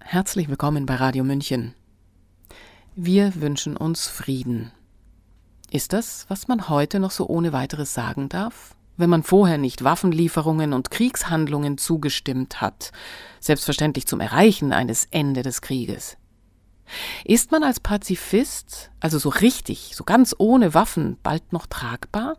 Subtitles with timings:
[0.00, 1.74] Herzlich willkommen bei Radio München.
[2.96, 4.72] Wir wünschen uns Frieden.
[5.70, 8.74] Ist das, was man heute noch so ohne weiteres sagen darf?
[8.96, 12.90] Wenn man vorher nicht Waffenlieferungen und Kriegshandlungen zugestimmt hat,
[13.40, 16.16] selbstverständlich zum Erreichen eines Ende des Krieges.
[17.24, 22.38] Ist man als Pazifist, also so richtig, so ganz ohne Waffen, bald noch tragbar?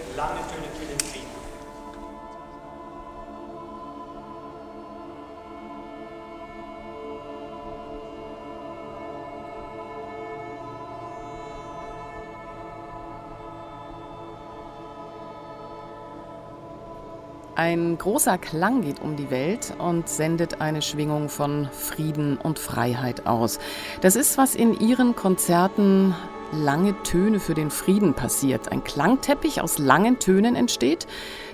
[18.01, 23.59] großer Klang geht um die Welt und sendet eine Schwingung von Frieden und Freiheit aus.
[24.01, 26.15] Das ist, was in Ihren Konzerten
[26.51, 28.71] lange Töne für den Frieden passiert.
[28.71, 31.07] Ein Klangteppich aus langen Tönen entsteht,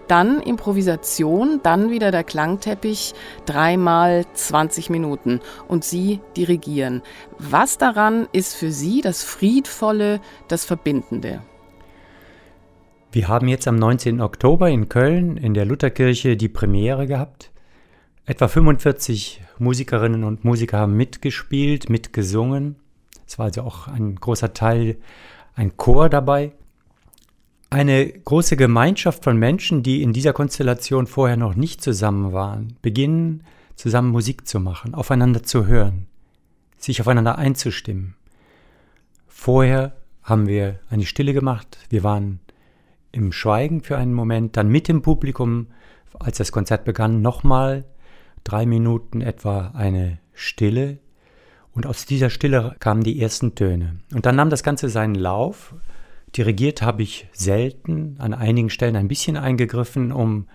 [0.08, 3.14] dann Improvisation, dann wieder der Klangteppich,
[3.46, 7.02] dreimal 20 Minuten und Sie dirigieren.
[7.38, 11.42] Was daran ist für Sie das Friedvolle, das Verbindende?
[13.12, 14.22] Wir haben jetzt am 19.
[14.22, 17.52] Oktober in Köln in der Lutherkirche die Premiere gehabt.
[18.26, 22.76] Etwa 45 Musikerinnen und Musiker haben mitgespielt, mitgesungen.
[23.28, 24.98] Es war also auch ein großer Teil,
[25.56, 26.54] ein Chor dabei.
[27.70, 33.44] Eine große Gemeinschaft von Menschen, die in dieser Konstellation vorher noch nicht zusammen waren, beginnen
[33.76, 36.08] zusammen Musik zu machen, aufeinander zu hören,
[36.78, 38.16] sich aufeinander einzustimmen.
[39.28, 42.40] Vorher haben wir eine Stille gemacht, wir waren
[43.12, 45.68] im Schweigen für einen Moment, dann mit dem Publikum,
[46.20, 47.86] als das Konzert begann, nochmal
[48.44, 51.00] drei Minuten etwa eine Stille.
[51.78, 53.98] Und aus dieser Stille kamen die ersten Töne.
[54.12, 55.76] Und dann nahm das Ganze seinen Lauf.
[56.36, 60.48] Dirigiert habe ich selten, an einigen Stellen ein bisschen eingegriffen, um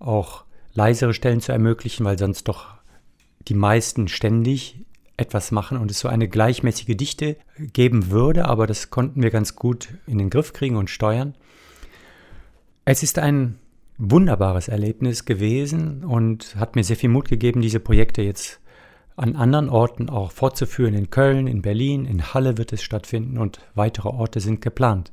[0.00, 0.42] auch
[0.72, 2.74] leisere Stellen zu ermöglichen, weil sonst doch
[3.46, 4.84] die meisten ständig
[5.16, 9.54] etwas machen und es so eine gleichmäßige Dichte geben würde, aber das konnten wir ganz
[9.54, 11.36] gut in den Griff kriegen und steuern.
[12.84, 13.60] Es ist ein
[13.96, 18.60] wunderbares Erlebnis gewesen und hat mir sehr viel Mut gegeben, diese Projekte jetzt
[19.16, 20.94] an anderen Orten auch fortzuführen.
[20.94, 25.12] In Köln, in Berlin, in Halle wird es stattfinden und weitere Orte sind geplant.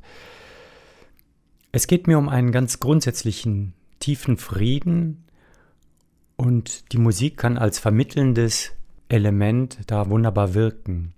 [1.71, 5.25] Es geht mir um einen ganz grundsätzlichen tiefen Frieden
[6.35, 8.71] und die Musik kann als vermittelndes
[9.09, 11.13] Element da wunderbar wirken.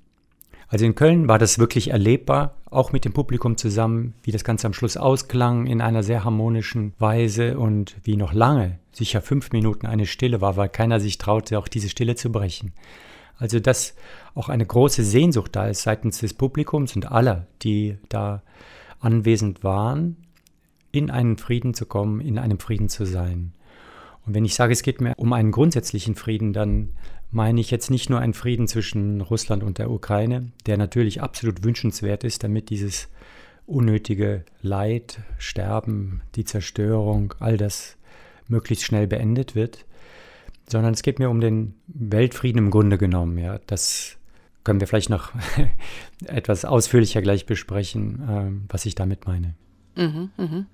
[0.67, 4.67] Also in Köln war das wirklich erlebbar, auch mit dem Publikum zusammen, wie das Ganze
[4.67, 9.85] am Schluss ausklang in einer sehr harmonischen Weise und wie noch lange, sicher fünf Minuten
[9.85, 12.73] eine Stille war, weil keiner sich traute, auch diese Stille zu brechen.
[13.37, 13.95] Also dass
[14.35, 18.41] auch eine große Sehnsucht da ist seitens des Publikums und aller, die da
[18.99, 20.17] anwesend waren,
[20.91, 23.53] in einen Frieden zu kommen, in einem Frieden zu sein.
[24.25, 26.89] Und wenn ich sage, es geht mir um einen grundsätzlichen Frieden, dann
[27.31, 31.63] meine ich jetzt nicht nur einen Frieden zwischen Russland und der Ukraine, der natürlich absolut
[31.63, 33.09] wünschenswert ist, damit dieses
[33.65, 37.97] unnötige Leid, Sterben, die Zerstörung, all das
[38.47, 39.85] möglichst schnell beendet wird,
[40.67, 43.37] sondern es geht mir um den Weltfrieden im Grunde genommen.
[43.37, 44.17] Ja, das
[44.63, 45.31] können wir vielleicht noch
[46.25, 49.55] etwas ausführlicher gleich besprechen, äh, was ich damit meine.
[49.95, 50.65] Mhm, mhm.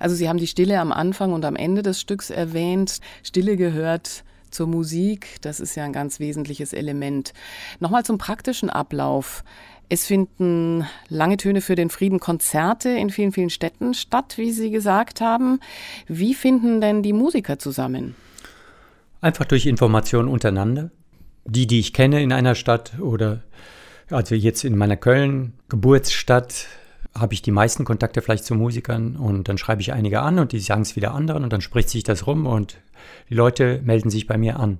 [0.00, 3.00] Also Sie haben die Stille am Anfang und am Ende des Stücks erwähnt.
[3.22, 7.32] Stille gehört zur Musik, das ist ja ein ganz wesentliches Element.
[7.80, 9.44] Nochmal zum praktischen Ablauf.
[9.88, 14.70] Es finden lange Töne für den Frieden Konzerte in vielen, vielen Städten statt, wie Sie
[14.70, 15.60] gesagt haben.
[16.06, 18.14] Wie finden denn die Musiker zusammen?
[19.20, 20.90] Einfach durch Informationen untereinander.
[21.44, 23.42] Die, die ich kenne in einer Stadt oder
[24.10, 26.66] also jetzt in meiner Köln Geburtsstadt
[27.14, 30.52] habe ich die meisten Kontakte vielleicht zu Musikern und dann schreibe ich einige an und
[30.52, 32.78] die sagen es wieder anderen und dann spricht sich das rum und
[33.28, 34.78] die Leute melden sich bei mir an.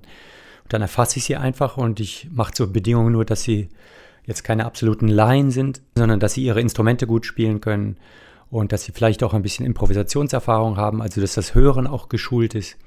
[0.63, 3.69] Und dann erfasse ich sie einfach und ich mache zur Bedingung nur, dass sie
[4.25, 7.97] jetzt keine absoluten Laien sind, sondern dass sie ihre Instrumente gut spielen können
[8.49, 12.55] und dass sie vielleicht auch ein bisschen Improvisationserfahrung haben, also dass das Hören auch geschult
[12.55, 12.77] ist.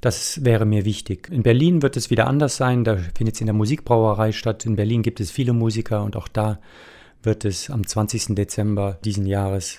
[0.00, 1.28] Das wäre mir wichtig.
[1.30, 4.66] In Berlin wird es wieder anders sein, da findet es in der Musikbrauerei statt.
[4.66, 6.58] In Berlin gibt es viele Musiker und auch da
[7.22, 8.34] wird es am 20.
[8.34, 9.78] Dezember diesen Jahres,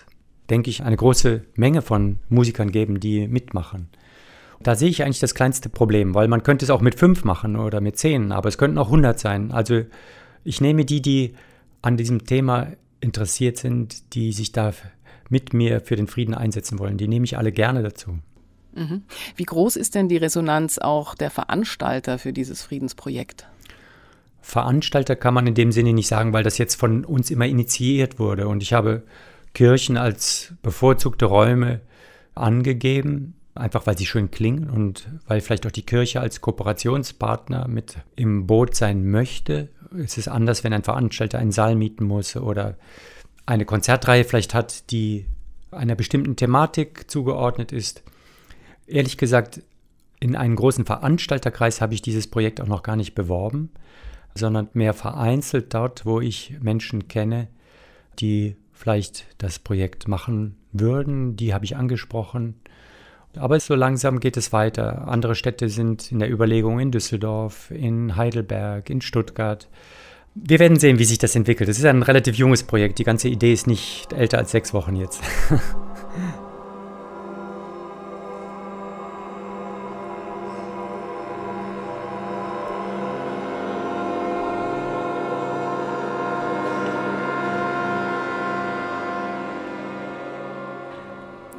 [0.50, 3.90] denke ich, eine große Menge von Musikern geben, die mitmachen.
[4.62, 7.56] Da sehe ich eigentlich das kleinste Problem, weil man könnte es auch mit fünf machen
[7.56, 9.52] oder mit zehn, aber es könnten auch 100 sein.
[9.52, 9.84] Also
[10.44, 11.36] ich nehme die, die
[11.82, 14.74] an diesem Thema interessiert sind, die sich da
[15.30, 16.98] mit mir für den Frieden einsetzen wollen.
[16.98, 18.18] Die nehme ich alle gerne dazu.
[18.74, 19.04] Mhm.
[19.36, 23.48] Wie groß ist denn die Resonanz auch der Veranstalter für dieses Friedensprojekt?
[24.48, 28.18] Veranstalter kann man in dem Sinne nicht sagen, weil das jetzt von uns immer initiiert
[28.18, 28.48] wurde.
[28.48, 29.04] Und ich habe
[29.54, 31.82] Kirchen als bevorzugte Räume
[32.34, 37.98] angegeben, einfach weil sie schön klingen und weil vielleicht auch die Kirche als Kooperationspartner mit
[38.16, 39.68] im Boot sein möchte.
[40.02, 42.78] Es ist anders, wenn ein Veranstalter einen Saal mieten muss oder
[43.46, 45.26] eine Konzertreihe vielleicht hat, die
[45.72, 48.02] einer bestimmten Thematik zugeordnet ist.
[48.88, 49.62] Ehrlich gesagt,
[50.22, 53.72] in einen großen Veranstalterkreis habe ich dieses Projekt auch noch gar nicht beworben,
[54.38, 57.48] sondern mehr vereinzelt dort, wo ich Menschen kenne,
[58.20, 61.36] die vielleicht das Projekt machen würden.
[61.36, 62.56] Die habe ich angesprochen.
[63.36, 65.08] Aber so langsam geht es weiter.
[65.08, 69.68] Andere Städte sind in der Überlegung in Düsseldorf, in Heidelberg, in Stuttgart.
[70.34, 71.70] Wir werden sehen, wie sich das entwickelt.
[71.70, 73.00] Es ist ein relativ junges Projekt.
[73.00, 75.22] Die ganze Idee ist nicht älter als sechs Wochen jetzt.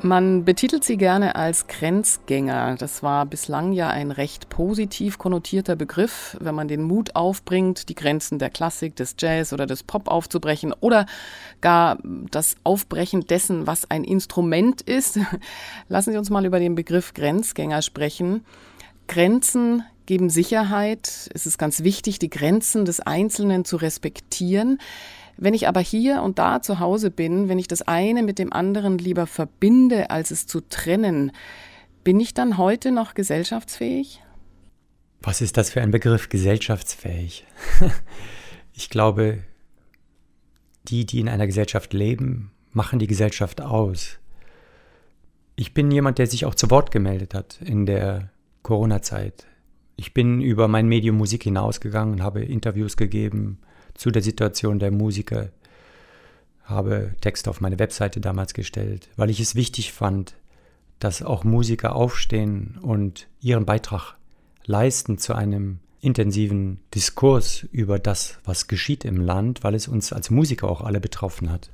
[0.08, 2.76] Man betitelt sie gerne als Grenzgänger.
[2.78, 7.94] Das war bislang ja ein recht positiv konnotierter Begriff, wenn man den Mut aufbringt, die
[7.94, 11.04] Grenzen der Klassik, des Jazz oder des Pop aufzubrechen oder
[11.60, 11.98] gar
[12.30, 15.18] das Aufbrechen dessen, was ein Instrument ist.
[15.90, 18.46] Lassen Sie uns mal über den Begriff Grenzgänger sprechen.
[19.08, 21.28] Grenzen geben Sicherheit.
[21.34, 24.78] Es ist ganz wichtig, die Grenzen des Einzelnen zu respektieren.
[25.40, 28.52] Wenn ich aber hier und da zu Hause bin, wenn ich das eine mit dem
[28.52, 31.30] anderen lieber verbinde, als es zu trennen,
[32.02, 34.20] bin ich dann heute noch gesellschaftsfähig?
[35.22, 37.46] Was ist das für ein Begriff, gesellschaftsfähig?
[38.72, 39.44] ich glaube,
[40.88, 44.18] die, die in einer Gesellschaft leben, machen die Gesellschaft aus.
[45.54, 48.30] Ich bin jemand, der sich auch zu Wort gemeldet hat in der
[48.62, 49.46] Corona-Zeit.
[49.94, 53.58] Ich bin über mein Medium Musik hinausgegangen und habe Interviews gegeben,
[53.98, 55.50] zu der Situation der Musiker,
[56.62, 60.34] habe Texte auf meine Webseite damals gestellt, weil ich es wichtig fand,
[61.00, 64.14] dass auch Musiker aufstehen und ihren Beitrag
[64.64, 70.30] leisten zu einem intensiven Diskurs über das, was geschieht im Land, weil es uns als
[70.30, 71.70] Musiker auch alle betroffen hat.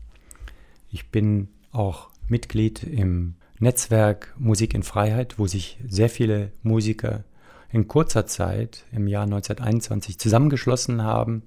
[0.91, 7.25] Ich bin auch Mitglied im Netzwerk Musik in Freiheit, wo sich sehr viele Musiker
[7.71, 11.43] in kurzer Zeit im Jahr 1921 zusammengeschlossen haben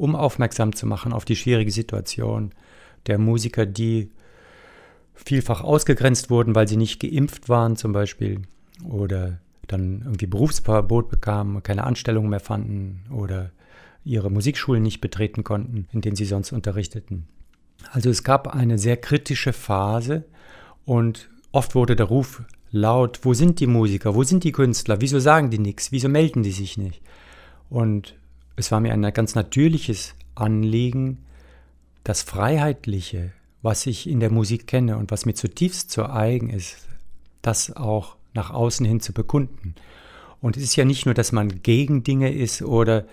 [0.00, 2.52] um aufmerksam zu machen auf die schwierige Situation
[3.06, 4.10] der Musiker, die
[5.14, 8.40] vielfach ausgegrenzt wurden, weil sie nicht geimpft waren zum Beispiel
[8.88, 13.50] oder dann irgendwie Berufsverbot bekamen, keine Anstellung mehr fanden oder
[14.02, 17.28] ihre Musikschulen nicht betreten konnten, in denen sie sonst unterrichteten.
[17.92, 20.24] Also es gab eine sehr kritische Phase
[20.86, 25.18] und oft wurde der Ruf laut, wo sind die Musiker, wo sind die Künstler, wieso
[25.18, 27.02] sagen die nichts, wieso melden die sich nicht?
[27.68, 28.14] Und
[28.60, 31.24] es war mir ein ganz natürliches Anliegen,
[32.04, 36.86] das Freiheitliche, was ich in der Musik kenne und was mir zutiefst zu eigen ist,
[37.42, 39.74] das auch nach außen hin zu bekunden.
[40.42, 43.06] Und es ist ja nicht nur, dass man gegen Dinge ist oder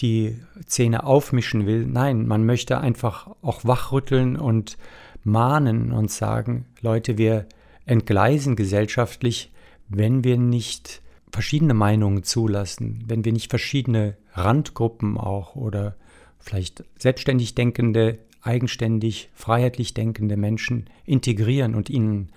[0.00, 1.86] die Szene aufmischen will.
[1.86, 4.78] Nein, man möchte einfach auch wachrütteln und
[5.22, 7.46] mahnen und sagen, Leute, wir
[7.86, 9.50] entgleisen gesellschaftlich,
[9.88, 15.96] wenn wir nicht verschiedene Meinungen zulassen, wenn wir nicht verschiedene Randgruppen auch oder
[16.38, 22.30] vielleicht selbstständig denkende, eigenständig, freiheitlich denkende Menschen integrieren und ihnen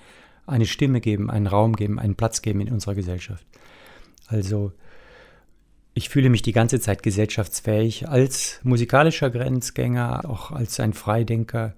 [0.46, 3.46] eine Stimme geben, einen Raum geben, einen Platz geben in unserer Gesellschaft.
[4.28, 4.72] Also
[5.94, 11.74] ich fühle mich die ganze Zeit gesellschaftsfähig als musikalischer Grenzgänger, auch als ein Freidenker.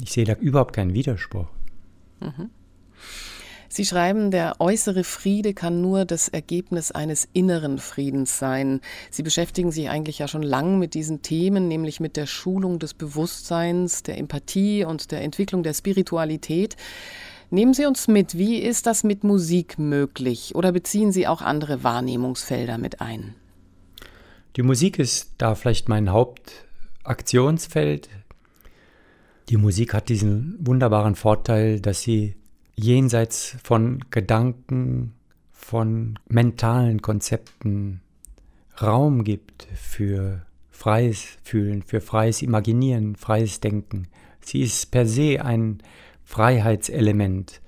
[0.00, 1.48] Ich sehe da überhaupt keinen Widerspruch.
[2.20, 2.50] Mhm.
[3.74, 8.82] Sie schreiben, der äußere Friede kann nur das Ergebnis eines inneren Friedens sein.
[9.10, 12.92] Sie beschäftigen sich eigentlich ja schon lang mit diesen Themen, nämlich mit der Schulung des
[12.92, 16.76] Bewusstseins, der Empathie und der Entwicklung der Spiritualität.
[17.48, 21.82] Nehmen Sie uns mit, wie ist das mit Musik möglich oder beziehen Sie auch andere
[21.82, 23.34] Wahrnehmungsfelder mit ein?
[24.56, 28.10] Die Musik ist da vielleicht mein Hauptaktionsfeld.
[29.48, 32.36] Die Musik hat diesen wunderbaren Vorteil, dass sie
[32.74, 35.14] jenseits von Gedanken,
[35.52, 38.00] von mentalen Konzepten
[38.80, 44.08] Raum gibt für freies Fühlen, für freies Imaginieren, freies Denken.
[44.40, 45.78] Sie ist per se ein
[46.24, 47.60] Freiheitselement.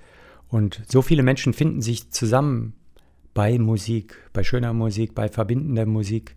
[0.48, 2.74] Und so viele Menschen finden sich zusammen
[3.34, 6.34] bei Musik, bei schöner Musik, bei verbindender Musik.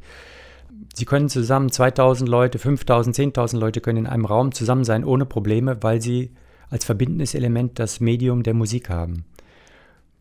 [0.93, 5.25] Sie können zusammen 2000 Leute, 5000, 10.000 Leute können in einem Raum zusammen sein ohne
[5.25, 6.31] Probleme, weil sie
[6.69, 9.25] als verbindendes Element das Medium der Musik haben.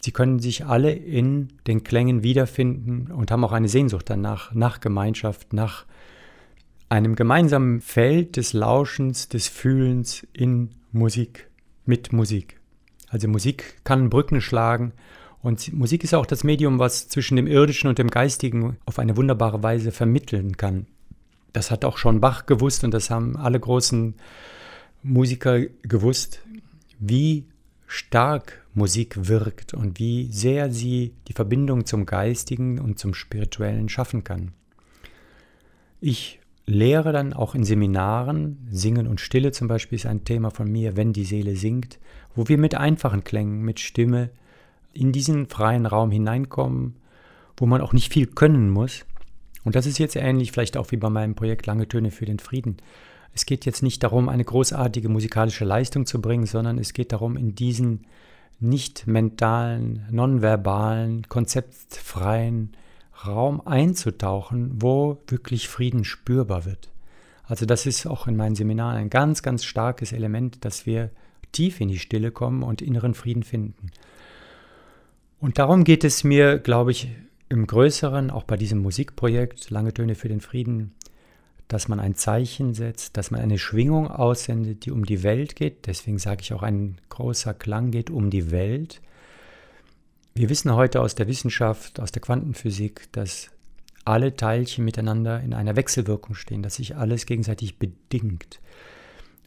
[0.02, 4.80] Sie können sich alle in den Klängen wiederfinden und haben auch eine Sehnsucht danach, nach
[4.80, 5.84] Gemeinschaft, nach
[6.88, 11.50] einem gemeinsamen Feld des Lauschens, des Fühlens in Musik,
[11.84, 12.60] mit Musik.
[13.08, 14.92] Also Musik kann Brücken schlagen
[15.42, 19.16] und Musik ist auch das Medium, was zwischen dem Irdischen und dem Geistigen auf eine
[19.16, 20.86] wunderbare Weise vermitteln kann.
[21.52, 24.14] Das hat auch schon Bach gewusst und das haben alle großen
[25.02, 26.40] Musiker gewusst,
[26.98, 27.44] wie
[27.86, 34.24] stark Musik wirkt und wie sehr sie die Verbindung zum Geistigen und zum Spirituellen schaffen
[34.24, 34.52] kann.
[36.00, 40.70] Ich lehre dann auch in Seminaren, Singen und Stille zum Beispiel ist ein Thema von
[40.70, 41.98] mir, wenn die Seele singt,
[42.34, 44.30] wo wir mit einfachen Klängen, mit Stimme
[44.92, 46.96] in diesen freien Raum hineinkommen,
[47.56, 49.06] wo man auch nicht viel können muss.
[49.64, 52.38] Und das ist jetzt ähnlich vielleicht auch wie bei meinem Projekt Lange Töne für den
[52.38, 52.76] Frieden.
[53.36, 57.36] Es geht jetzt nicht darum, eine großartige musikalische Leistung zu bringen, sondern es geht darum,
[57.36, 58.06] in diesen
[58.60, 62.72] nicht mentalen, nonverbalen, konzeptfreien
[63.26, 66.88] Raum einzutauchen, wo wirklich Frieden spürbar wird.
[67.44, 71.10] Also das ist auch in meinen Seminaren ein ganz, ganz starkes Element, dass wir
[71.52, 73.90] tief in die Stille kommen und inneren Frieden finden.
[75.40, 77.10] Und darum geht es mir, glaube ich,
[77.50, 80.94] im Größeren, auch bei diesem Musikprojekt Lange Töne für den Frieden,
[81.68, 85.86] dass man ein Zeichen setzt, dass man eine Schwingung aussendet, die um die Welt geht.
[85.86, 89.00] Deswegen sage ich auch, ein großer Klang geht um die Welt.
[90.34, 93.50] Wir wissen heute aus der Wissenschaft, aus der Quantenphysik, dass
[94.04, 98.60] alle Teilchen miteinander in einer Wechselwirkung stehen, dass sich alles gegenseitig bedingt.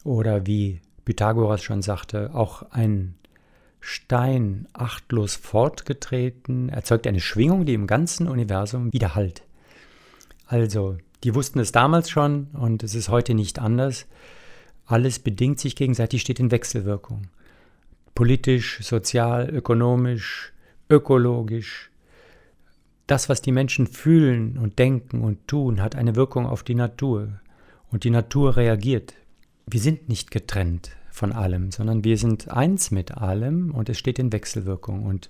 [0.03, 3.15] Oder wie Pythagoras schon sagte, auch ein
[3.79, 9.43] Stein achtlos fortgetreten erzeugt eine Schwingung, die im ganzen Universum widerhallt.
[10.45, 14.07] Also, die wussten es damals schon und es ist heute nicht anders.
[14.85, 17.27] Alles bedingt sich gegenseitig, steht in Wechselwirkung.
[18.15, 20.53] Politisch, sozial, ökonomisch,
[20.89, 21.91] ökologisch.
[23.05, 27.39] Das, was die Menschen fühlen und denken und tun, hat eine Wirkung auf die Natur.
[27.91, 29.13] Und die Natur reagiert.
[29.65, 34.19] Wir sind nicht getrennt von allem, sondern wir sind eins mit allem und es steht
[34.19, 35.05] in Wechselwirkung.
[35.05, 35.29] Und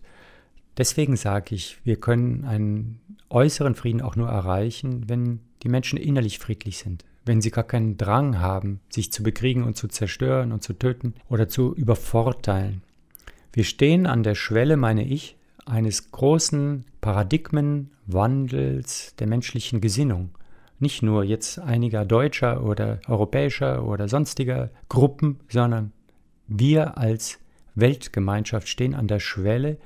[0.77, 6.37] deswegen sage ich, wir können einen äußeren Frieden auch nur erreichen, wenn die Menschen innerlich
[6.39, 10.61] friedlich sind, wenn sie gar keinen Drang haben, sich zu bekriegen und zu zerstören und
[10.63, 12.81] zu töten oder zu übervorteilen.
[13.53, 20.29] Wir stehen an der Schwelle, meine ich, eines großen Paradigmenwandels der menschlichen Gesinnung
[20.79, 25.91] nicht nur jetzt einiger deutscher oder europäischer oder sonstiger Gruppen, sondern
[26.47, 27.39] wir als
[27.75, 29.77] Weltgemeinschaft stehen an der Schwelle.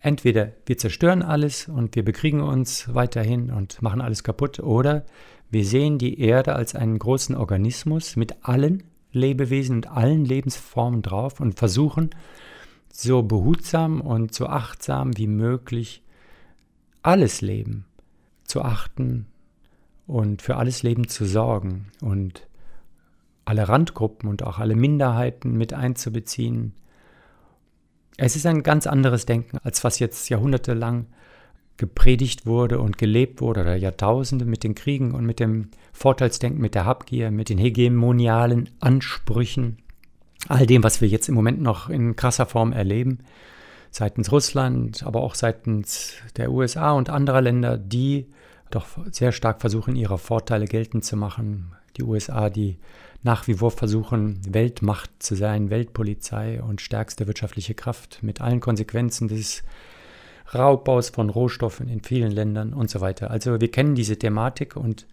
[0.00, 5.04] Entweder wir zerstören alles und wir bekriegen uns weiterhin und machen alles kaputt, oder
[5.50, 11.40] wir sehen die Erde als einen großen Organismus mit allen Lebewesen und allen Lebensformen drauf
[11.40, 12.10] und versuchen,
[12.92, 16.02] so behutsam und so achtsam wie möglich
[17.02, 17.84] alles Leben
[18.44, 19.26] zu achten,
[20.06, 22.46] und für alles Leben zu sorgen und
[23.44, 26.74] alle Randgruppen und auch alle Minderheiten mit einzubeziehen.
[28.16, 31.06] Es ist ein ganz anderes Denken, als was jetzt jahrhundertelang
[31.76, 36.74] gepredigt wurde und gelebt wurde oder Jahrtausende mit den Kriegen und mit dem Vorteilsdenken, mit
[36.74, 39.78] der Habgier, mit den hegemonialen Ansprüchen,
[40.48, 43.18] all dem, was wir jetzt im Moment noch in krasser Form erleben,
[43.90, 48.26] seitens Russland, aber auch seitens der USA und anderer Länder, die
[48.70, 51.75] doch sehr stark versuchen, ihre Vorteile geltend zu machen.
[51.96, 52.78] Die USA, die
[53.22, 59.28] nach wie vor versuchen, Weltmacht zu sein, Weltpolizei und stärkste wirtschaftliche Kraft mit allen Konsequenzen
[59.28, 59.62] des
[60.54, 63.30] Raubbaus von Rohstoffen in vielen Ländern und so weiter.
[63.30, 65.06] Also wir kennen diese Thematik und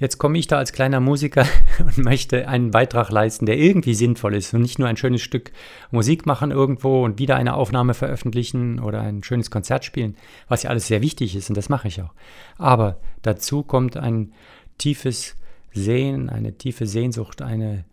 [0.00, 1.44] Jetzt komme ich da als kleiner Musiker
[1.78, 5.52] und möchte einen Beitrag leisten, der irgendwie sinnvoll ist und nicht nur ein schönes Stück
[5.90, 10.16] Musik machen irgendwo und wieder eine Aufnahme veröffentlichen oder ein schönes Konzert spielen,
[10.48, 12.14] was ja alles sehr wichtig ist und das mache ich auch.
[12.56, 14.32] Aber dazu kommt ein
[14.78, 15.36] tiefes
[15.72, 17.84] Sehen, eine tiefe Sehnsucht, eine,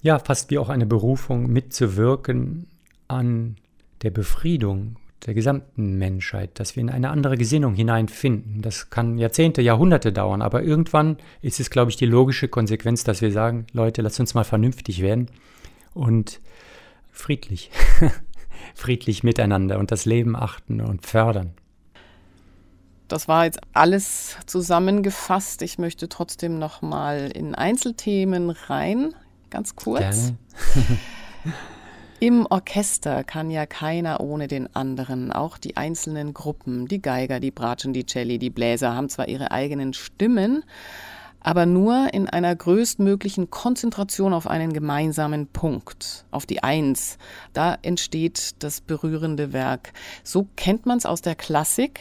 [0.00, 2.66] ja, fast wie auch eine Berufung mitzuwirken
[3.08, 3.56] an
[4.02, 8.60] der Befriedung der gesamten Menschheit, dass wir in eine andere Gesinnung hineinfinden.
[8.60, 13.22] Das kann Jahrzehnte, Jahrhunderte dauern, aber irgendwann ist es, glaube ich, die logische Konsequenz, dass
[13.22, 15.28] wir sagen, Leute, lasst uns mal vernünftig werden
[15.94, 16.40] und
[17.12, 17.70] friedlich,
[18.74, 21.52] friedlich miteinander und das Leben achten und fördern.
[23.12, 25.60] Das war jetzt alles zusammengefasst.
[25.60, 29.14] Ich möchte trotzdem noch mal in Einzelthemen rein,
[29.50, 30.32] ganz kurz.
[32.20, 35.30] Im Orchester kann ja keiner ohne den anderen.
[35.30, 39.50] Auch die einzelnen Gruppen, die Geiger, die Bratschen, die Celli, die Bläser haben zwar ihre
[39.50, 40.64] eigenen Stimmen,
[41.38, 47.18] aber nur in einer größtmöglichen Konzentration auf einen gemeinsamen Punkt, auf die Eins.
[47.52, 49.92] Da entsteht das berührende Werk.
[50.24, 52.00] So kennt man es aus der Klassik.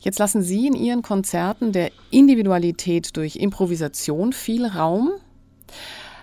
[0.00, 5.10] Jetzt lassen Sie in Ihren Konzerten der Individualität durch Improvisation viel Raum.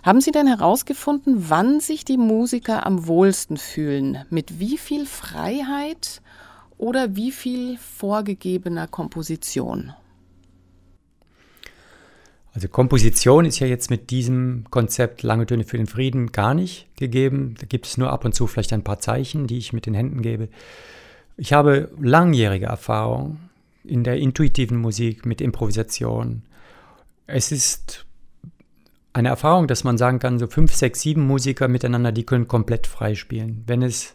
[0.03, 4.23] Haben Sie denn herausgefunden, wann sich die Musiker am wohlsten fühlen?
[4.29, 6.21] Mit wie viel Freiheit
[6.77, 9.93] oder wie viel vorgegebener Komposition?
[12.53, 16.87] Also Komposition ist ja jetzt mit diesem Konzept Lange Töne für den Frieden gar nicht
[16.95, 17.55] gegeben.
[17.59, 19.93] Da gibt es nur ab und zu vielleicht ein paar Zeichen, die ich mit den
[19.93, 20.47] Händen gebe.
[21.35, 23.39] Ich habe langjährige Erfahrung
[23.87, 26.43] in der intuitiven Musik mit Improvisation.
[27.27, 28.05] Es ist
[29.13, 32.87] eine Erfahrung, dass man sagen kann, so fünf, sechs, sieben Musiker miteinander, die können komplett
[32.87, 33.63] frei spielen.
[33.65, 34.13] Wenn es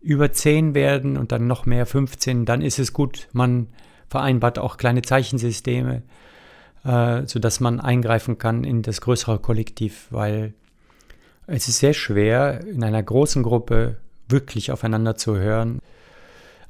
[0.00, 3.28] über zehn werden und dann noch mehr, 15, dann ist es gut.
[3.32, 3.68] Man
[4.08, 6.02] vereinbart auch kleine Zeichensysteme
[6.84, 10.54] äh, sodass man eingreifen kann in das größere Kollektiv, weil
[11.46, 13.96] es ist sehr schwer, in einer großen Gruppe
[14.28, 15.80] wirklich aufeinander zu hören.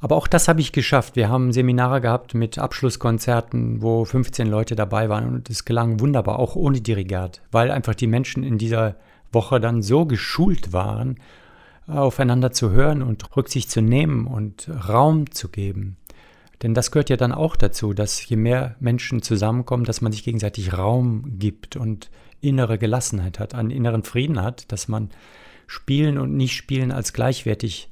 [0.00, 1.17] Aber auch das habe ich geschafft.
[1.17, 6.38] Wir haben Seminare gehabt mit Abschlusskonzerten, wo 15 Leute dabei waren und es gelang wunderbar,
[6.38, 8.95] auch ohne Dirigat, weil einfach die Menschen in dieser
[9.33, 11.17] Woche dann so geschult waren,
[11.88, 15.97] aufeinander zu hören und Rücksicht zu nehmen und Raum zu geben.
[16.62, 20.25] Denn das gehört ja dann auch dazu, dass je mehr Menschen zusammenkommen, dass man sich
[20.25, 25.11] gegenseitig Raum gibt und innere Gelassenheit hat, einen inneren Frieden hat, dass man
[25.67, 27.90] Spielen und Nicht-Spielen als gleichwertig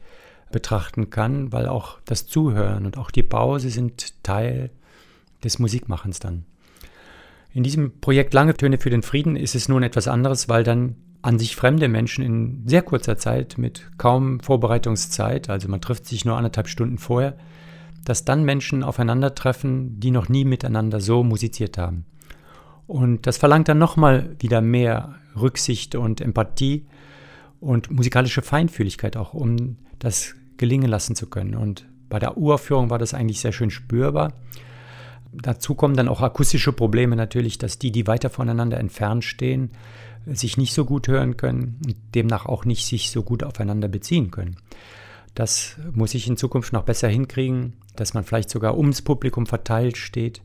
[0.52, 4.70] betrachten kann, weil auch das Zuhören und auch die Pause sind Teil
[5.42, 6.44] des Musikmachens dann.
[7.52, 10.96] In diesem Projekt Lange Töne für den Frieden ist es nun etwas anderes, weil dann
[11.22, 16.24] an sich fremde Menschen in sehr kurzer Zeit mit kaum Vorbereitungszeit, also man trifft sich
[16.24, 17.36] nur anderthalb Stunden vorher,
[18.04, 22.04] dass dann Menschen aufeinandertreffen, die noch nie miteinander so musiziert haben.
[22.86, 26.86] Und das verlangt dann nochmal wieder mehr Rücksicht und Empathie
[27.58, 31.54] und musikalische Feinfühligkeit auch, um das gelingen lassen zu können.
[31.54, 34.32] Und bei der Uraufführung war das eigentlich sehr schön spürbar.
[35.32, 39.70] Dazu kommen dann auch akustische Probleme natürlich, dass die, die weiter voneinander entfernt stehen,
[40.26, 44.30] sich nicht so gut hören können und demnach auch nicht sich so gut aufeinander beziehen
[44.30, 44.56] können.
[45.34, 49.98] Das muss ich in Zukunft noch besser hinkriegen, dass man vielleicht sogar ums Publikum verteilt
[49.98, 50.40] steht.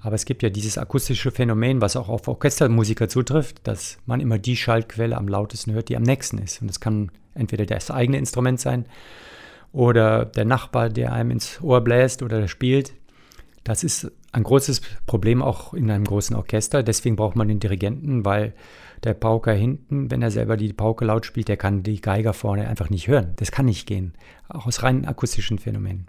[0.00, 4.38] Aber es gibt ja dieses akustische Phänomen, was auch auf Orchestermusiker zutrifft, dass man immer
[4.38, 6.62] die Schallquelle am lautesten hört, die am nächsten ist.
[6.62, 8.86] Und das kann entweder das eigene Instrument sein
[9.72, 12.92] oder der Nachbar, der einem ins Ohr bläst oder spielt.
[13.64, 16.82] Das ist ein großes Problem auch in einem großen Orchester.
[16.82, 18.54] Deswegen braucht man den Dirigenten, weil
[19.04, 22.68] der Pauker hinten, wenn er selber die Pauke laut spielt, der kann die Geiger vorne
[22.68, 23.32] einfach nicht hören.
[23.36, 24.14] Das kann nicht gehen,
[24.48, 26.06] auch aus rein akustischen Phänomenen.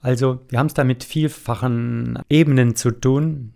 [0.00, 3.52] Also wir haben es da mit vielfachen Ebenen zu tun,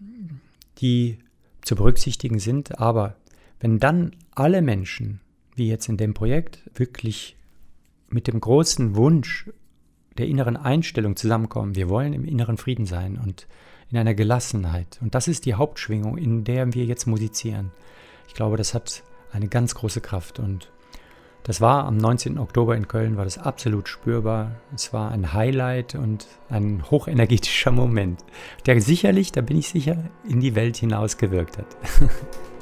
[0.78, 1.18] die
[1.62, 2.78] zu berücksichtigen sind.
[2.78, 3.16] Aber
[3.60, 5.20] wenn dann alle Menschen,
[5.56, 7.36] wie jetzt in dem Projekt, wirklich
[8.14, 9.50] mit dem großen Wunsch
[10.16, 13.48] der inneren Einstellung zusammenkommen, wir wollen im inneren Frieden sein und
[13.90, 14.98] in einer Gelassenheit.
[15.02, 17.72] Und das ist die Hauptschwingung, in der wir jetzt musizieren.
[18.28, 20.70] Ich glaube, das hat eine ganz große Kraft und
[21.42, 22.38] das war am 19.
[22.38, 24.52] Oktober in Köln, war das absolut spürbar.
[24.74, 28.20] Es war ein Highlight und ein hochenergetischer Moment,
[28.64, 29.96] der sicherlich, da bin ich sicher,
[30.26, 31.66] in die Welt hinaus gewirkt hat.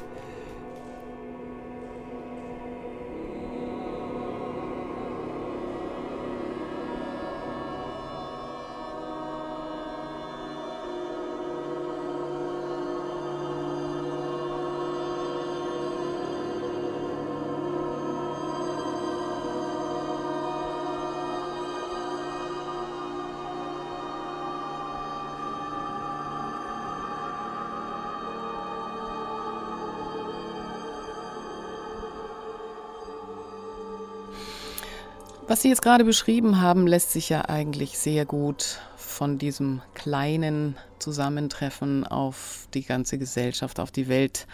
[35.53, 40.79] Was Sie jetzt gerade beschrieben haben, lässt sich ja eigentlich sehr gut von diesem kleinen
[40.99, 44.47] Zusammentreffen auf die ganze Gesellschaft, auf die Welt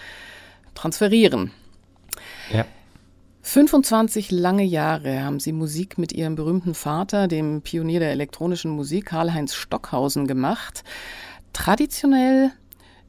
[0.75, 1.53] transferieren.
[2.53, 2.65] Ja.
[3.43, 9.07] 25 lange Jahre haben Sie Musik mit Ihrem berühmten Vater, dem Pionier der elektronischen Musik,
[9.07, 10.83] Karl-Heinz Stockhausen, gemacht.
[11.53, 12.51] Traditionell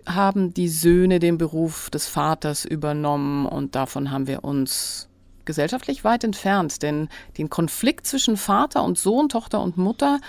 [0.06, 5.09] haben die Söhne den Beruf des Vaters übernommen und davon haben wir uns
[5.46, 10.20] gesellschaftlich weit entfernt, denn den Konflikt zwischen Vater und Sohn, Tochter und Mutter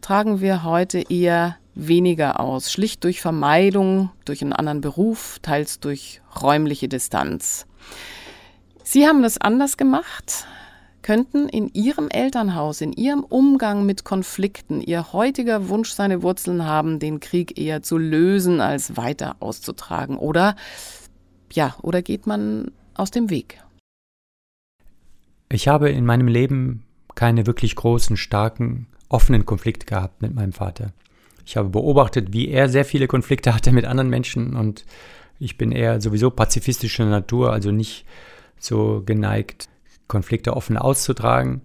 [0.00, 6.20] tragen wir heute eher weniger aus, schlicht durch Vermeidung, durch einen anderen Beruf, teils durch
[6.40, 7.66] räumliche Distanz.
[8.82, 10.46] Sie haben das anders gemacht.
[11.02, 17.00] könnten in Ihrem Elternhaus, in Ihrem Umgang mit Konflikten Ihr heutiger Wunsch seine Wurzeln haben,
[17.00, 20.16] den Krieg eher zu lösen als weiter auszutragen?
[20.16, 20.54] Oder
[21.52, 23.58] ja, oder geht man aus dem Weg?
[25.52, 26.82] Ich habe in meinem Leben
[27.14, 30.92] keine wirklich großen, starken, offenen Konflikte gehabt mit meinem Vater.
[31.44, 34.86] Ich habe beobachtet, wie er sehr viele Konflikte hatte mit anderen Menschen und
[35.38, 38.06] ich bin eher sowieso pazifistischer Natur, also nicht
[38.58, 39.68] so geneigt,
[40.08, 41.60] Konflikte offen auszutragen.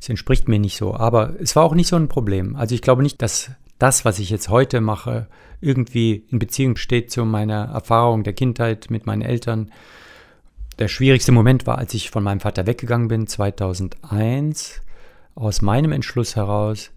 [0.00, 2.56] Es entspricht mir nicht so, aber es war auch nicht so ein Problem.
[2.56, 5.28] Also ich glaube nicht, dass das, was ich jetzt heute mache,
[5.60, 9.70] irgendwie in Beziehung steht zu meiner Erfahrung der Kindheit mit meinen Eltern.
[10.78, 14.80] Der schwierigste Moment war, als ich von meinem Vater weggegangen bin, 2001,
[15.34, 16.90] aus meinem Entschluss heraus,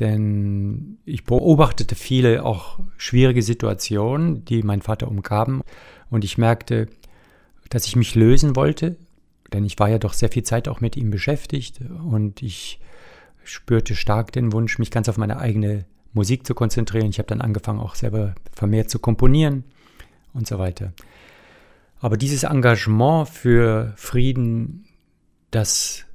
[0.00, 5.62] denn ich beobachtete viele auch schwierige Situationen, die meinen Vater umgaben
[6.10, 6.88] und ich merkte,
[7.68, 8.96] dass ich mich lösen wollte,
[9.52, 12.80] denn ich war ja doch sehr viel Zeit auch mit ihm beschäftigt und ich
[13.44, 17.10] spürte stark den Wunsch, mich ganz auf meine eigene Musik zu konzentrieren.
[17.10, 19.64] Ich habe dann angefangen, auch selber vermehrt zu komponieren
[20.34, 20.92] und so weiter.
[22.00, 24.86] Aber dieses Engagement für Frieden,
[25.50, 26.06] das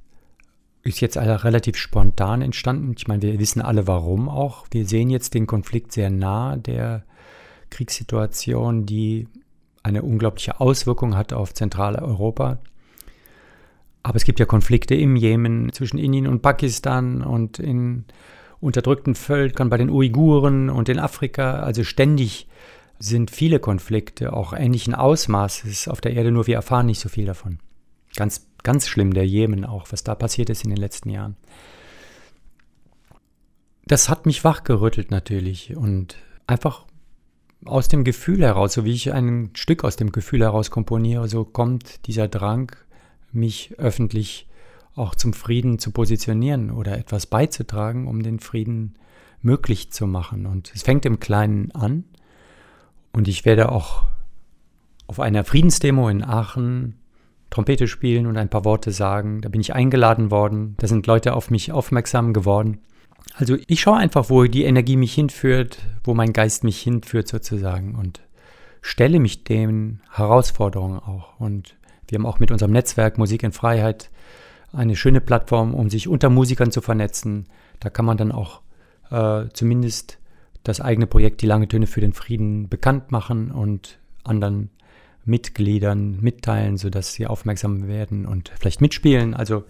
[0.82, 2.94] ist jetzt relativ spontan entstanden.
[2.96, 4.66] Ich meine, wir wissen alle warum auch.
[4.70, 7.04] Wir sehen jetzt den Konflikt sehr nah der
[7.70, 9.28] Kriegssituation, die
[9.82, 12.58] eine unglaubliche Auswirkung hat auf Zentraleuropa.
[14.02, 18.04] Aber es gibt ja Konflikte im Jemen zwischen Indien und Pakistan und in
[18.60, 21.60] unterdrückten Völkern bei den Uiguren und in Afrika.
[21.60, 22.48] Also ständig
[22.98, 27.26] sind viele Konflikte auch ähnlichen Ausmaßes auf der Erde, nur wir erfahren nicht so viel
[27.26, 27.58] davon.
[28.16, 31.36] Ganz, ganz schlimm, der Jemen auch, was da passiert ist in den letzten Jahren.
[33.86, 36.86] Das hat mich wachgerüttelt natürlich und einfach
[37.64, 41.44] aus dem Gefühl heraus, so wie ich ein Stück aus dem Gefühl heraus komponiere, so
[41.44, 42.74] kommt dieser Drang,
[43.32, 44.48] mich öffentlich
[44.94, 48.94] auch zum Frieden zu positionieren oder etwas beizutragen, um den Frieden
[49.42, 50.46] möglich zu machen.
[50.46, 52.04] Und es fängt im Kleinen an.
[53.16, 54.02] Und ich werde auch
[55.06, 56.96] auf einer Friedensdemo in Aachen
[57.48, 59.40] Trompete spielen und ein paar Worte sagen.
[59.40, 60.74] Da bin ich eingeladen worden.
[60.76, 62.82] Da sind Leute auf mich aufmerksam geworden.
[63.34, 67.94] Also ich schaue einfach, wo die Energie mich hinführt, wo mein Geist mich hinführt sozusagen
[67.94, 68.20] und
[68.82, 71.40] stelle mich den Herausforderungen auch.
[71.40, 71.74] Und
[72.08, 74.10] wir haben auch mit unserem Netzwerk Musik in Freiheit
[74.74, 77.46] eine schöne Plattform, um sich unter Musikern zu vernetzen.
[77.80, 78.60] Da kann man dann auch
[79.10, 80.18] äh, zumindest
[80.68, 84.70] das eigene Projekt Die lange Töne für den Frieden bekannt machen und anderen
[85.24, 89.34] Mitgliedern mitteilen, sodass sie aufmerksam werden und vielleicht mitspielen.
[89.34, 89.64] Also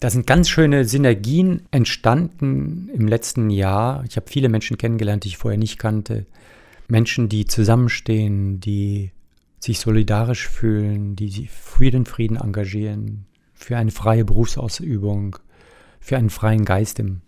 [0.00, 4.04] da sind ganz schöne Synergien entstanden im letzten Jahr.
[4.08, 6.26] Ich habe viele Menschen kennengelernt, die ich vorher nicht kannte.
[6.88, 9.12] Menschen, die zusammenstehen, die
[9.58, 15.38] sich solidarisch fühlen, die sich für den Frieden engagieren, für eine freie Berufsausübung,
[15.98, 17.22] für einen freien Geist im,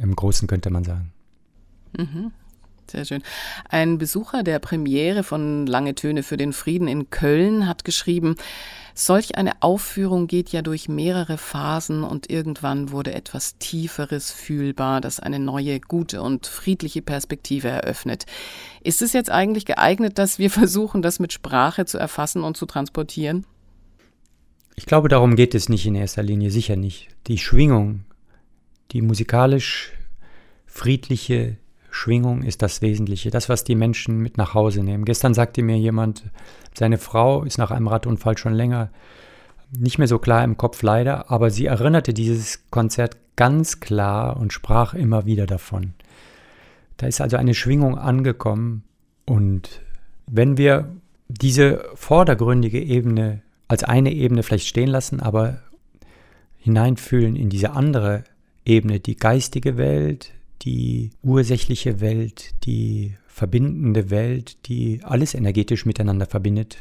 [0.00, 1.12] im Großen, könnte man sagen.
[1.96, 2.32] Mhm.
[2.90, 3.22] Sehr schön.
[3.68, 8.36] Ein Besucher der Premiere von Lange Töne für den Frieden in Köln hat geschrieben,
[8.94, 15.18] Solch eine Aufführung geht ja durch mehrere Phasen und irgendwann wurde etwas Tieferes fühlbar, das
[15.18, 18.26] eine neue, gute und friedliche Perspektive eröffnet.
[18.82, 22.66] Ist es jetzt eigentlich geeignet, dass wir versuchen, das mit Sprache zu erfassen und zu
[22.66, 23.46] transportieren?
[24.74, 27.08] Ich glaube, darum geht es nicht in erster Linie, sicher nicht.
[27.28, 28.04] Die Schwingung,
[28.90, 29.92] die musikalisch
[30.66, 31.56] friedliche
[31.94, 35.04] Schwingung ist das Wesentliche, das, was die Menschen mit nach Hause nehmen.
[35.04, 36.24] Gestern sagte mir jemand,
[36.72, 38.90] seine Frau ist nach einem Radunfall schon länger
[39.70, 44.54] nicht mehr so klar im Kopf leider, aber sie erinnerte dieses Konzert ganz klar und
[44.54, 45.92] sprach immer wieder davon.
[46.96, 48.84] Da ist also eine Schwingung angekommen
[49.26, 49.82] und
[50.26, 50.88] wenn wir
[51.28, 55.58] diese vordergründige Ebene als eine Ebene vielleicht stehen lassen, aber
[56.58, 58.24] hineinfühlen in diese andere
[58.64, 66.78] Ebene, die geistige Welt, die ursächliche Welt, die verbindende Welt, die alles energetisch miteinander verbindet,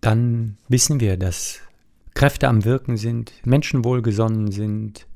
[0.00, 1.60] dann wissen wir, dass
[2.14, 5.06] Kräfte am Wirken sind, Menschen wohlgesonnen sind,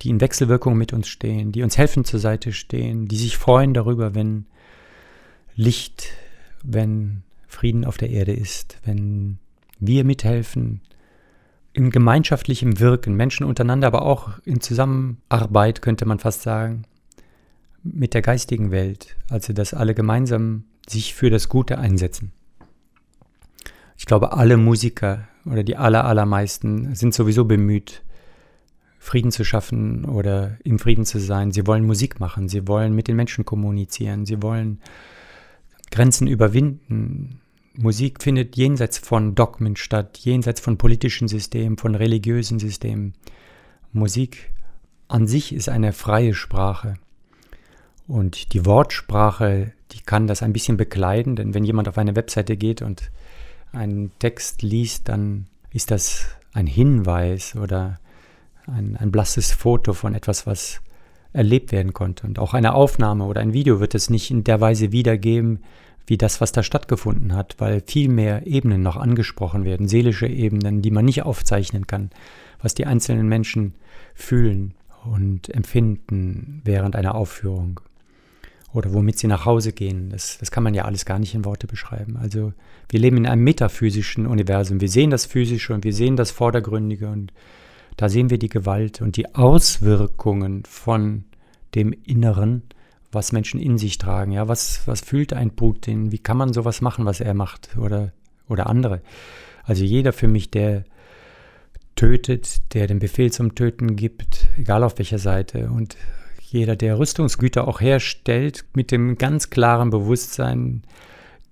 [0.00, 3.74] die in Wechselwirkung mit uns stehen, die uns helfen zur Seite stehen, die sich freuen
[3.74, 4.46] darüber, wenn
[5.54, 6.08] Licht,
[6.62, 9.38] wenn Frieden auf der Erde ist, wenn
[9.78, 10.80] wir mithelfen,
[11.72, 16.84] im gemeinschaftlichen Wirken, Menschen untereinander, aber auch in Zusammenarbeit, könnte man fast sagen,
[17.82, 22.32] mit der geistigen Welt, also dass alle gemeinsam sich für das Gute einsetzen.
[23.96, 28.02] Ich glaube, alle Musiker oder die aller, allermeisten sind sowieso bemüht,
[28.98, 31.50] Frieden zu schaffen oder im Frieden zu sein.
[31.50, 34.80] Sie wollen Musik machen, sie wollen mit den Menschen kommunizieren, sie wollen
[35.90, 37.41] Grenzen überwinden,
[37.74, 43.14] Musik findet jenseits von Dogmen statt, jenseits von politischen Systemen, von religiösen Systemen.
[43.92, 44.52] Musik
[45.08, 46.94] an sich ist eine freie Sprache.
[48.06, 52.56] Und die Wortsprache, die kann das ein bisschen bekleiden, denn wenn jemand auf eine Webseite
[52.56, 53.10] geht und
[53.72, 58.00] einen Text liest, dann ist das ein Hinweis oder
[58.66, 60.80] ein, ein blasses Foto von etwas, was
[61.32, 62.26] erlebt werden konnte.
[62.26, 65.60] Und auch eine Aufnahme oder ein Video wird es nicht in der Weise wiedergeben,
[66.06, 70.82] wie das, was da stattgefunden hat, weil viel mehr Ebenen noch angesprochen werden, seelische Ebenen,
[70.82, 72.10] die man nicht aufzeichnen kann,
[72.60, 73.74] was die einzelnen Menschen
[74.14, 77.80] fühlen und empfinden während einer Aufführung
[78.72, 80.10] oder womit sie nach Hause gehen.
[80.10, 82.16] Das, das kann man ja alles gar nicht in Worte beschreiben.
[82.16, 82.52] Also
[82.88, 84.80] wir leben in einem metaphysischen Universum.
[84.80, 87.32] Wir sehen das Physische und wir sehen das Vordergründige und
[87.96, 91.24] da sehen wir die Gewalt und die Auswirkungen von
[91.74, 92.62] dem Inneren,
[93.12, 94.32] was Menschen in sich tragen.
[94.32, 96.10] Ja, was, was fühlt ein Putin?
[96.12, 98.12] Wie kann man sowas machen, was er macht oder,
[98.48, 99.02] oder andere?
[99.64, 100.84] Also jeder für mich, der
[101.94, 105.96] tötet, der den Befehl zum Töten gibt, egal auf welcher Seite und
[106.40, 110.82] jeder, der Rüstungsgüter auch herstellt, mit dem ganz klaren Bewusstsein,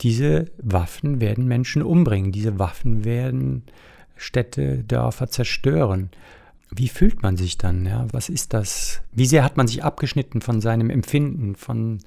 [0.01, 3.65] diese Waffen werden Menschen umbringen, diese Waffen werden
[4.17, 6.11] Städte, Dörfer zerstören.
[6.73, 7.85] Wie fühlt man sich dann?
[7.85, 8.07] Ja?
[8.13, 9.03] Was ist das?
[9.13, 11.99] Wie sehr hat man sich abgeschnitten von seinem Empfinden, von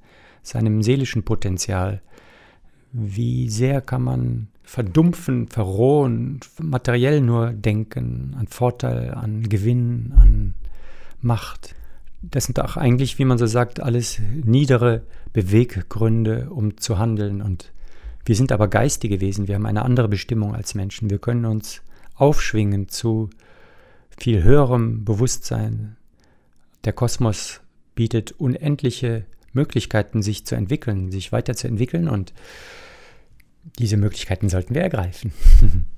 [0.42, 2.02] seinem seelischen Potenzial?
[2.94, 10.54] Wie sehr kann man verdumpfen, verrohen, materiell nur denken, an Vorteil, an Gewinn, an
[11.22, 11.76] Macht?
[12.22, 17.42] Das sind auch eigentlich, wie man so sagt, alles niedere Beweggründe, um zu handeln.
[17.42, 17.74] Und
[18.26, 21.10] wir sind aber geistige Wesen, wir haben eine andere Bestimmung als Menschen.
[21.10, 21.82] Wir können uns
[22.16, 23.30] aufschwingen zu
[24.24, 25.98] viel höherem Bewusstsein.
[26.86, 27.60] Der Kosmos
[27.94, 32.34] bietet unendliche Möglichkeiten, sich zu entwickeln, sich weiterzuentwickeln und
[33.80, 35.34] diese Möglichkeiten sollten wir ergreifen.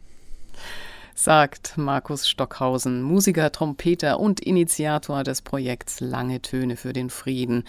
[1.15, 7.63] sagt Markus Stockhausen, Musiker, Trompeter und Initiator des Projekts Lange Töne für den Frieden.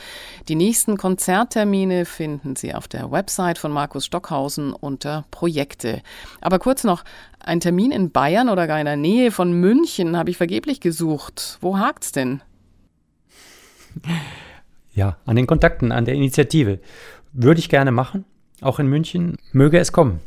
[0.48, 6.02] Die nächsten Konzerttermine finden Sie auf der Website von Markus Stockhausen unter Projekte.
[6.40, 7.04] Aber kurz noch,
[7.38, 11.59] ein Termin in Bayern oder gar in der Nähe von München habe ich vergeblich gesucht.
[11.61, 12.42] Wo hakt's denn?
[14.92, 16.80] Ja, an den Kontakten, an der Initiative.
[17.32, 18.24] Würde ich gerne machen,
[18.61, 19.37] auch in München.
[19.52, 20.20] Möge es kommen.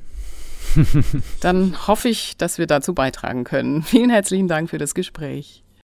[1.41, 3.83] Dann hoffe ich, dass wir dazu beitragen können.
[3.83, 5.63] Vielen herzlichen Dank für das Gespräch.